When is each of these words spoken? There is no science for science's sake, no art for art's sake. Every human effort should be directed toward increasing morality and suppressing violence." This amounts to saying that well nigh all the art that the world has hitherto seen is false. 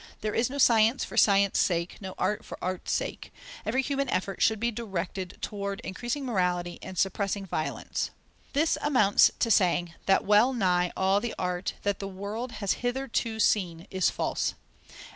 There 0.21 0.33
is 0.33 0.49
no 0.49 0.57
science 0.57 1.05
for 1.05 1.15
science's 1.15 1.63
sake, 1.63 1.97
no 2.01 2.15
art 2.17 2.43
for 2.43 2.57
art's 2.59 2.91
sake. 2.91 3.31
Every 3.67 3.83
human 3.83 4.09
effort 4.09 4.41
should 4.41 4.59
be 4.59 4.71
directed 4.71 5.37
toward 5.41 5.79
increasing 5.81 6.25
morality 6.25 6.79
and 6.81 6.97
suppressing 6.97 7.45
violence." 7.45 8.09
This 8.53 8.79
amounts 8.81 9.29
to 9.37 9.51
saying 9.51 9.93
that 10.07 10.25
well 10.25 10.53
nigh 10.53 10.91
all 10.97 11.19
the 11.21 11.35
art 11.37 11.73
that 11.83 11.99
the 11.99 12.07
world 12.07 12.53
has 12.53 12.71
hitherto 12.81 13.39
seen 13.39 13.85
is 13.91 14.09
false. 14.09 14.55